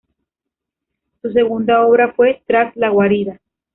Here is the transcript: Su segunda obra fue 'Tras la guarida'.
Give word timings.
Su 1.21 1.29
segunda 1.31 1.85
obra 1.85 2.11
fue 2.13 2.41
'Tras 2.47 2.75
la 2.75 2.89
guarida'. 2.89 3.39